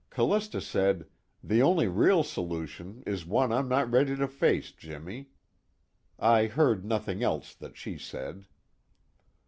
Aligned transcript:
"Callista 0.09 0.61
said: 0.61 1.05
'The 1.43 1.61
only 1.61 1.87
real 1.87 2.23
solution 2.23 3.03
is 3.05 3.23
one 3.23 3.51
I'm 3.51 3.67
not 3.67 3.91
ready 3.91 4.15
to 4.15 4.27
face, 4.27 4.71
Jimmy.' 4.71 5.29
I 6.17 6.47
heard 6.47 6.83
nothing 6.83 7.21
else 7.21 7.53
that 7.53 7.77
she 7.77 7.99
said." 7.99 8.47